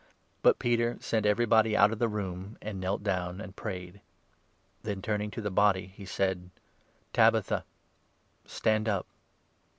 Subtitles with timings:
[0.41, 4.01] But Peter sent everybody 40 out of the room, and knelt down and prayed.
[4.81, 6.49] Then, turning to the body, he said:
[7.13, 7.63] "Tabitha!
[8.47, 9.05] stand up."